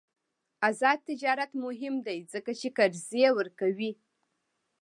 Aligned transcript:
آزاد 0.69 0.99
تجارت 1.09 1.51
مهم 1.63 1.95
دی 2.05 2.19
ځکه 2.33 2.51
چې 2.59 2.67
قرضې 2.77 3.25
ورکوي. 3.37 3.91